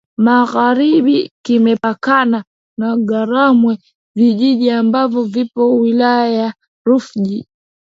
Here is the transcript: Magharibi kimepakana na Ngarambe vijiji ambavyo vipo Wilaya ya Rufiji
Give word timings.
Magharibi 0.25 1.31
kimepakana 1.45 2.43
na 2.77 2.97
Ngarambe 2.97 3.77
vijiji 4.17 4.69
ambavyo 4.71 5.23
vipo 5.23 5.75
Wilaya 5.79 6.29
ya 6.33 6.53
Rufiji 6.87 7.47